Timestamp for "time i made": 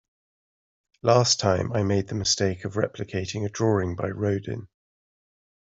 1.39-2.07